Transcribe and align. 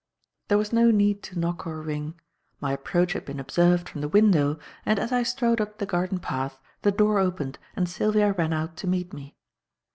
There 0.47 0.57
was 0.57 0.73
no 0.73 0.89
need 0.89 1.21
to 1.21 1.37
knock 1.37 1.67
or 1.67 1.79
ring. 1.79 2.19
My 2.59 2.73
approach 2.73 3.13
had 3.13 3.23
been 3.23 3.39
observed 3.39 3.87
from 3.87 4.01
the 4.01 4.07
window, 4.09 4.57
and, 4.83 4.97
as 4.97 5.11
I 5.11 5.21
strode 5.21 5.61
up 5.61 5.77
the 5.77 5.85
garden 5.85 6.17
path, 6.17 6.59
the 6.81 6.91
door 6.91 7.19
opened 7.19 7.59
and 7.75 7.87
Sylvia 7.87 8.33
ran 8.33 8.51
out 8.51 8.75
to 8.77 8.87
meet 8.87 9.13
me. 9.13 9.35